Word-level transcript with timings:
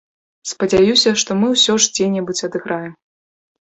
Спадзяюся, 0.51 1.13
што 1.25 1.39
мы 1.43 1.53
ўсё 1.53 1.79
ж 1.85 1.95
дзе-небудзь 2.01 2.45
адыграем. 2.53 2.93